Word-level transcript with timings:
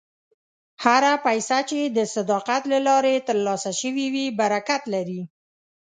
هره 0.83 1.13
پیسه 1.25 1.59
چې 1.69 1.79
د 1.97 1.99
صداقت 2.15 2.61
له 2.71 2.79
لارې 2.87 3.15
ترلاسه 3.27 3.71
شوې 3.81 4.07
وي، 4.13 4.25
برکت 4.39 4.81
لري. 4.93 5.21